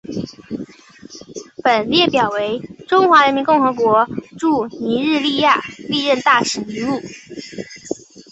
[1.63, 6.99] 本列表为中华人民共和国驻尼日利亚历任大使名录。